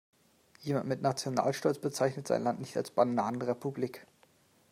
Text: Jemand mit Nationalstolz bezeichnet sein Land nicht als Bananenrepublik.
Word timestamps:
Jemand 0.61 0.87
mit 0.87 1.03
Nationalstolz 1.03 1.77
bezeichnet 1.77 2.27
sein 2.27 2.41
Land 2.41 2.59
nicht 2.59 2.75
als 2.75 2.89
Bananenrepublik. 2.89 4.07